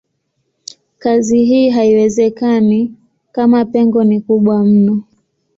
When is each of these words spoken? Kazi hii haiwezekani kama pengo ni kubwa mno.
Kazi 0.99 1.43
hii 1.43 1.69
haiwezekani 1.69 2.93
kama 3.31 3.65
pengo 3.65 4.03
ni 4.03 4.21
kubwa 4.21 4.65
mno. 4.65 5.03